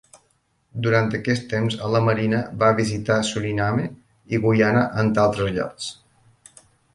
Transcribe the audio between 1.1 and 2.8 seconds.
aquest temps a la marina, va